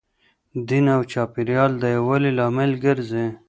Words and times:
دین 0.67 0.85
او 0.95 1.01
چاپیریال 1.11 1.71
د 1.77 1.83
یووالي 1.95 2.31
لامل 2.39 2.71
ګرځي. 2.85 3.25